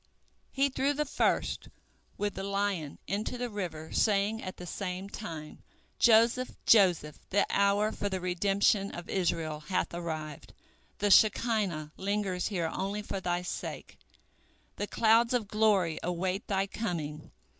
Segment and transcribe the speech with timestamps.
[0.49, 1.67] He threw the first,
[2.17, 5.61] with the lion, into the river, saying at the same time,
[5.99, 10.53] "Joseph, Joseph, the hour for the redemption of Israel hath arrived,
[10.97, 13.99] the Shekinah lingers here only for thy sake,
[14.77, 17.29] the clouds of glory await thy coming.